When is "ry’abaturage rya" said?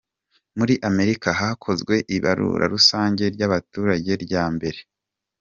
3.35-4.43